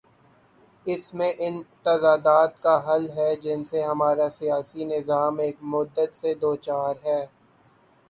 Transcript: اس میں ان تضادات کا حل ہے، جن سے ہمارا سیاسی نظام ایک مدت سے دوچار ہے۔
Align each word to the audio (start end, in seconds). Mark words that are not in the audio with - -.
اس 0.85 1.13
میں 1.13 1.31
ان 1.37 1.55
تضادات 1.83 2.59
کا 2.61 2.75
حل 2.87 3.09
ہے، 3.09 3.29
جن 3.35 3.65
سے 3.65 3.83
ہمارا 3.83 4.29
سیاسی 4.29 4.85
نظام 4.87 5.39
ایک 5.39 5.57
مدت 5.73 6.17
سے 6.17 6.33
دوچار 6.35 6.93
ہے۔ 7.05 7.25